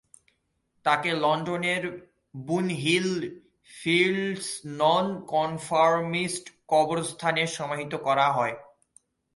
[0.85, 1.83] তাকে লন্ডনের
[2.35, 3.09] বুনহিল
[3.71, 4.47] ফিল্ডস
[4.77, 8.55] নন-কনফর্মিস্ট কবরস্থানে সমাহিত করা হয়।